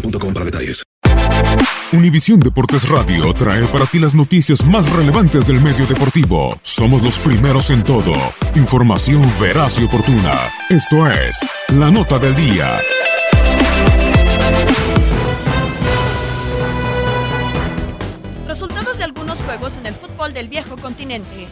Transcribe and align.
boostmobile.com. 0.00 0.26
Univisión 1.92 2.40
Deportes 2.40 2.88
Radio 2.88 3.32
trae 3.32 3.64
para 3.66 3.86
ti 3.86 3.98
las 3.98 4.14
noticias 4.14 4.66
más 4.66 4.90
relevantes 4.92 5.46
del 5.46 5.60
medio 5.60 5.86
deportivo. 5.86 6.58
Somos 6.62 7.02
los 7.02 7.18
primeros 7.18 7.70
en 7.70 7.84
todo. 7.84 8.12
Información 8.54 9.22
veraz 9.40 9.78
y 9.78 9.84
oportuna. 9.84 10.50
Esto 10.68 11.08
es 11.10 11.48
La 11.68 11.90
Nota 11.90 12.18
del 12.18 12.34
Día. 12.34 12.80
Resultados 18.46 18.98
de 18.98 19.04
algunos 19.04 19.42
juegos 19.42 19.76
en 19.76 19.86
el 19.86 19.94
fútbol 19.94 20.34
del 20.34 20.48
viejo 20.48 20.76
continente. 20.76 21.46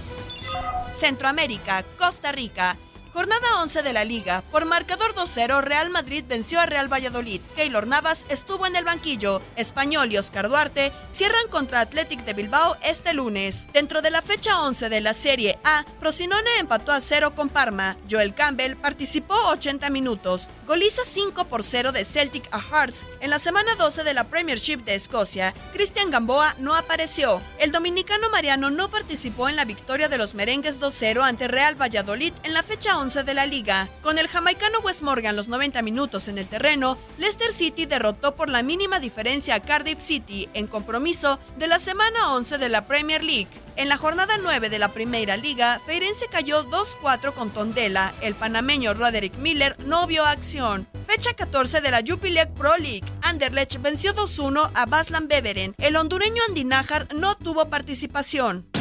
Centroamérica, 0.91 1.85
Costa 1.99 2.33
Rica. 2.33 2.77
Jornada 3.15 3.63
11 3.63 3.85
de 3.85 3.93
la 3.93 4.05
liga. 4.05 4.43
Por 4.51 4.65
marcador 4.65 5.15
2-0, 5.15 5.61
Real 5.63 5.89
Madrid 5.89 6.25
venció 6.29 6.59
a 6.59 6.67
Real 6.67 6.93
Valladolid. 6.93 7.41
Keylor 7.55 7.87
Navas 7.87 8.27
estuvo 8.29 8.67
en 8.67 8.75
el 8.75 8.85
banquillo. 8.85 9.41
Español 9.55 10.13
y 10.13 10.19
Oscar 10.19 10.49
Duarte 10.49 10.91
cierran 11.13 11.47
contra 11.49 11.81
Athletic 11.81 12.25
de 12.25 12.33
Bilbao 12.33 12.77
este 12.83 13.15
lunes. 13.15 13.69
Dentro 13.73 14.03
de 14.03 14.11
la 14.11 14.21
fecha 14.21 14.61
11 14.63 14.89
de 14.89 15.01
la 15.01 15.15
Serie 15.15 15.61
A, 15.63 15.85
Frosinone 16.01 16.59
empató 16.59 16.91
a 16.91 17.01
0 17.01 17.37
con 17.37 17.51
Parma. 17.51 17.97
Joel 18.11 18.35
Campbell 18.35 18.75
participó 18.75 19.37
80 19.47 19.91
minutos. 19.91 20.51
Goliza 20.67 21.03
5 21.05 21.45
por 21.45 21.63
0 21.63 21.93
de 21.93 22.05
Celtic 22.05 22.49
a 22.51 22.61
Hearts. 22.61 23.07
En 23.21 23.31
la 23.31 23.39
semana 23.39 23.77
12 23.77 24.03
de 24.03 24.15
la 24.15 24.25
Premiership 24.25 24.79
de 24.79 24.97
Escocia, 24.97 25.55
Cristian 25.73 26.11
Gamboa 26.11 26.57
no 26.59 26.75
apareció. 26.75 27.41
El 27.61 27.71
dominicano 27.71 28.29
Mariano 28.31 28.71
no 28.71 28.91
participó 28.91 29.49
en 29.49 29.55
la 29.55 29.65
victoria 29.65 30.09
de 30.09 30.19
los 30.19 30.35
merengues 30.35 30.81
2-0 30.81 31.23
ante 31.23 31.47
Real 31.47 31.81
Valladolid 31.81 32.33
en 32.43 32.55
la 32.55 32.65
fecha 32.65 32.99
11 32.99 33.04
de 33.05 33.35
la 33.35 33.45
liga. 33.45 33.87
Con 34.03 34.17
el 34.17 34.29
jamaicano 34.29 34.79
Wes 34.81 35.03
Morgan 35.03 35.37
los 35.37 35.49
90 35.49 35.83
minutos 35.83 36.27
en 36.29 36.39
el 36.39 36.49
terreno, 36.49 36.97
Leicester 37.19 37.53
City 37.53 37.85
derrotó 37.85 38.35
por 38.35 38.49
la 38.49 38.63
mínima 38.63 38.99
diferencia 38.99 39.57
a 39.57 39.61
Cardiff 39.61 40.01
City 40.01 40.49
en 40.55 40.67
compromiso 40.67 41.39
de 41.59 41.67
la 41.67 41.79
semana 41.79 42.33
11 42.33 42.57
de 42.57 42.69
la 42.71 42.87
Premier 42.87 43.23
League. 43.23 43.49
En 43.77 43.91
la 43.91 43.99
jornada 43.99 44.39
9 44.41 44.71
de 44.71 44.79
la 44.79 44.89
Primera 44.89 45.37
Liga, 45.37 45.83
Feirense 45.85 46.29
cayó 46.29 46.65
2-4 46.71 47.35
con 47.35 47.51
Tondela. 47.51 48.15
El 48.23 48.35
panameño 48.35 48.95
Roderick 48.95 49.37
Miller 49.37 49.77
no 49.81 50.07
vio 50.07 50.25
acción. 50.25 50.89
Fecha 51.07 51.35
14 51.35 51.83
de 51.83 51.91
la 51.91 52.03
Jupiler 52.07 52.51
Pro 52.55 52.75
League. 52.79 53.05
Anderlecht 53.21 53.83
venció 53.83 54.15
2-1 54.15 54.71
a 54.75 54.87
Baslan 54.87 55.29
Beveren. 55.29 55.75
El 55.77 55.97
hondureño 55.97 56.43
Andy 56.49 56.65
Nájar 56.65 57.15
no 57.15 57.35
tuvo 57.35 57.67
participación. 57.67 58.74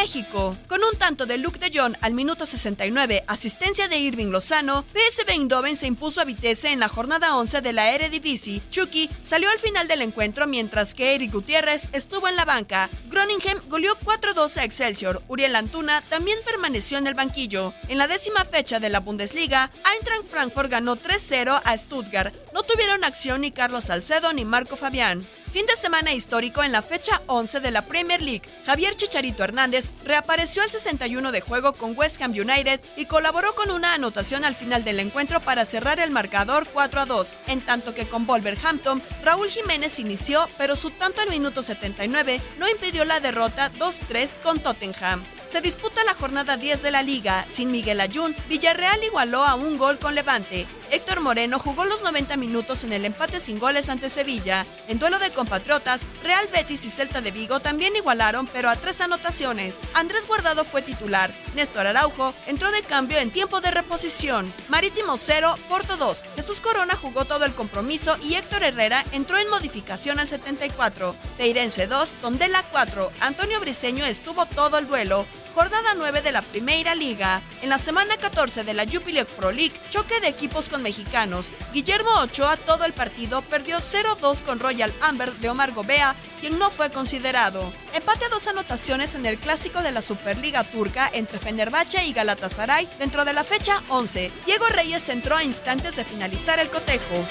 México. 0.00 0.56
Con 0.66 0.82
un 0.82 0.96
tanto 0.96 1.26
de 1.26 1.36
Luke 1.36 1.58
de 1.58 1.78
Jong 1.78 1.94
al 2.00 2.14
minuto 2.14 2.46
69, 2.46 3.22
asistencia 3.26 3.86
de 3.86 3.98
Irving 3.98 4.28
Lozano, 4.28 4.82
PSV 4.94 5.28
Eindhoven 5.28 5.76
se 5.76 5.86
impuso 5.86 6.22
a 6.22 6.24
Vitesse 6.24 6.72
en 6.72 6.80
la 6.80 6.88
jornada 6.88 7.36
11 7.36 7.60
de 7.60 7.74
la 7.74 7.90
Eredivisie. 7.90 8.62
Chucky 8.70 9.10
salió 9.20 9.50
al 9.50 9.58
final 9.58 9.88
del 9.88 10.00
encuentro 10.00 10.46
mientras 10.46 10.94
que 10.94 11.14
Eric 11.14 11.32
Gutiérrez 11.32 11.90
estuvo 11.92 12.28
en 12.28 12.36
la 12.36 12.46
banca. 12.46 12.88
Groningen 13.10 13.58
goleó 13.68 13.94
4-2 14.00 14.56
a 14.56 14.64
Excelsior. 14.64 15.22
Uriel 15.28 15.54
Antuna 15.54 16.00
también 16.08 16.38
permaneció 16.46 16.96
en 16.96 17.06
el 17.06 17.12
banquillo. 17.12 17.74
En 17.88 17.98
la 17.98 18.08
décima 18.08 18.46
fecha 18.46 18.80
de 18.80 18.88
la 18.88 19.00
Bundesliga, 19.00 19.70
Eintracht 19.94 20.26
Frankfurt 20.30 20.70
ganó 20.70 20.96
3-0 20.96 21.60
a 21.62 21.76
Stuttgart. 21.76 22.34
No 22.54 22.62
tuvieron 22.62 23.04
acción 23.04 23.42
ni 23.42 23.50
Carlos 23.50 23.84
Salcedo 23.84 24.32
ni 24.32 24.46
Marco 24.46 24.76
Fabián. 24.76 25.26
Fin 25.52 25.66
de 25.66 25.74
semana 25.74 26.12
histórico 26.12 26.62
en 26.62 26.70
la 26.70 26.80
fecha 26.80 27.22
11 27.26 27.58
de 27.58 27.72
la 27.72 27.82
Premier 27.82 28.22
League. 28.22 28.42
Javier 28.64 28.94
Chicharito 28.94 29.42
Hernández 29.42 29.92
reapareció 30.04 30.62
al 30.62 30.70
61 30.70 31.32
de 31.32 31.40
juego 31.40 31.72
con 31.72 31.98
West 31.98 32.22
Ham 32.22 32.30
United 32.30 32.80
y 32.96 33.06
colaboró 33.06 33.52
con 33.56 33.72
una 33.72 33.94
anotación 33.94 34.44
al 34.44 34.54
final 34.54 34.84
del 34.84 35.00
encuentro 35.00 35.40
para 35.40 35.64
cerrar 35.64 35.98
el 35.98 36.12
marcador 36.12 36.68
4 36.72 37.00
a 37.00 37.06
2, 37.06 37.36
en 37.48 37.60
tanto 37.62 37.94
que 37.94 38.06
con 38.06 38.26
Wolverhampton, 38.26 39.02
Raúl 39.24 39.50
Jiménez 39.50 39.98
inició, 39.98 40.48
pero 40.56 40.76
su 40.76 40.90
tanto 40.90 41.20
al 41.20 41.30
minuto 41.30 41.64
79 41.64 42.40
no 42.58 42.68
impidió 42.68 43.04
la 43.04 43.18
derrota 43.18 43.72
2-3 43.72 44.36
con 44.44 44.60
Tottenham. 44.60 45.20
Se 45.50 45.60
disputa 45.60 46.04
la 46.04 46.14
jornada 46.14 46.56
10 46.56 46.80
de 46.80 46.92
la 46.92 47.02
liga. 47.02 47.44
Sin 47.48 47.72
Miguel 47.72 48.00
Ayun, 48.00 48.36
Villarreal 48.48 49.02
igualó 49.02 49.42
a 49.42 49.56
un 49.56 49.78
gol 49.78 49.98
con 49.98 50.14
Levante. 50.14 50.64
Héctor 50.92 51.20
Moreno 51.20 51.58
jugó 51.58 51.84
los 51.84 52.02
90 52.02 52.36
minutos 52.36 52.84
en 52.84 52.92
el 52.92 53.04
empate 53.04 53.40
sin 53.40 53.58
goles 53.58 53.88
ante 53.88 54.10
Sevilla. 54.10 54.64
En 54.86 55.00
duelo 55.00 55.18
de 55.18 55.32
compatriotas, 55.32 56.06
Real 56.22 56.48
Betis 56.52 56.84
y 56.84 56.90
Celta 56.90 57.20
de 57.20 57.32
Vigo 57.32 57.58
también 57.58 57.96
igualaron, 57.96 58.46
pero 58.46 58.70
a 58.70 58.76
tres 58.76 59.00
anotaciones. 59.00 59.76
Andrés 59.94 60.26
Guardado 60.28 60.64
fue 60.64 60.82
titular. 60.82 61.32
Néstor 61.56 61.88
Araujo 61.88 62.32
entró 62.46 62.70
de 62.70 62.82
cambio 62.82 63.18
en 63.18 63.32
tiempo 63.32 63.60
de 63.60 63.72
reposición. 63.72 64.52
Marítimo 64.68 65.16
0, 65.18 65.58
Porto 65.68 65.96
2. 65.96 66.22
Jesús 66.36 66.60
Corona 66.60 66.94
jugó 66.94 67.24
todo 67.24 67.44
el 67.44 67.54
compromiso 67.54 68.16
y 68.22 68.34
Héctor 68.34 68.62
Herrera 68.62 69.04
entró 69.10 69.36
en 69.36 69.50
modificación 69.50 70.20
al 70.20 70.28
74. 70.28 71.14
Peirense 71.38 71.88
2, 71.88 72.10
Tondela 72.20 72.64
4. 72.70 73.10
Antonio 73.20 73.58
Briseño 73.60 74.04
estuvo 74.04 74.46
todo 74.46 74.78
el 74.78 74.86
duelo. 74.86 75.26
Jornada 75.54 75.94
9 75.96 76.22
de 76.22 76.32
la 76.32 76.42
Primera 76.42 76.94
Liga. 76.94 77.42
En 77.62 77.68
la 77.68 77.78
semana 77.78 78.16
14 78.16 78.64
de 78.64 78.74
la 78.74 78.84
Jupiler 78.84 79.26
Pro 79.26 79.52
League, 79.52 79.74
choque 79.90 80.20
de 80.20 80.28
equipos 80.28 80.68
con 80.68 80.82
mexicanos. 80.82 81.50
Guillermo 81.72 82.10
Ochoa 82.20 82.56
todo 82.56 82.84
el 82.84 82.92
partido 82.92 83.42
perdió 83.42 83.78
0-2 83.78 84.42
con 84.42 84.60
Royal 84.60 84.92
Amber 85.02 85.32
de 85.34 85.48
Omar 85.48 85.72
Gobea, 85.72 86.14
quien 86.40 86.58
no 86.58 86.70
fue 86.70 86.90
considerado. 86.90 87.72
Empate 87.94 88.24
a 88.24 88.28
dos 88.28 88.46
anotaciones 88.46 89.14
en 89.14 89.26
el 89.26 89.38
clásico 89.38 89.82
de 89.82 89.92
la 89.92 90.02
Superliga 90.02 90.64
Turca 90.64 91.10
entre 91.12 91.38
Fenerbahce 91.38 92.04
y 92.04 92.12
Galatasaray 92.12 92.88
dentro 92.98 93.24
de 93.24 93.32
la 93.32 93.44
fecha 93.44 93.82
11. 93.88 94.30
Diego 94.46 94.66
Reyes 94.68 95.08
entró 95.08 95.36
a 95.36 95.44
instantes 95.44 95.96
de 95.96 96.04
finalizar 96.04 96.58
el 96.58 96.70
cotejo. 96.70 97.26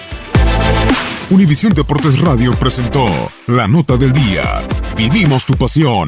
Univisión 1.30 1.74
Deportes 1.74 2.19
Radio 2.19 2.54
presentó 2.54 3.06
la 3.48 3.68
nota 3.68 3.98
del 3.98 4.12
día. 4.12 4.62
Vivimos 4.95 5.45
tu 5.45 5.56
pasión. 5.56 6.07